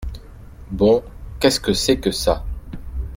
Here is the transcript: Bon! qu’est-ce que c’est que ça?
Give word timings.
Bon! 0.71 1.03
qu’est-ce 1.39 1.59
que 1.59 1.73
c’est 1.73 1.99
que 1.99 2.09
ça? 2.09 2.43